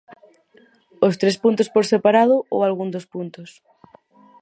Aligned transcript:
¿Os 1.07 1.15
tres 1.21 1.35
puntos 1.43 1.71
por 1.73 1.83
separado 1.93 2.35
ou 2.53 2.59
algún 2.61 2.89
dos 2.95 3.05
puntos? 3.13 3.49